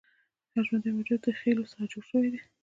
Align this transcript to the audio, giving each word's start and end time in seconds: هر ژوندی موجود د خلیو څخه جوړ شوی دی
هر 0.51 0.63
ژوندی 0.67 0.95
موجود 0.97 1.19
د 1.23 1.27
خلیو 1.39 1.69
څخه 1.71 1.83
جوړ 1.91 2.03
شوی 2.09 2.29
دی 2.33 2.41